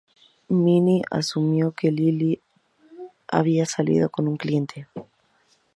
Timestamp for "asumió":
1.11-1.73